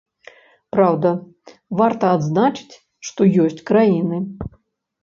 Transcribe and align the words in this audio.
Праўда, 0.75 1.11
варта 1.83 2.05
адзначыць, 2.17 2.79
што 3.11 3.21
ёсць 3.47 3.65
краіны. 3.73 4.17